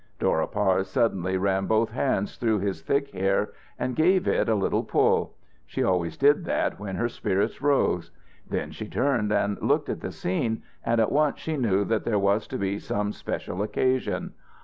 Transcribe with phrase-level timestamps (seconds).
[0.17, 4.83] Dora Parse suddenly ran both hands through his thick hair and gave it a little
[4.83, 5.35] pull.
[5.67, 8.09] She always did that when her spirits rose.
[8.49, 12.17] Then she turned and looked at the scene, and at once she knew that there
[12.17, 14.33] was to be some special occasion.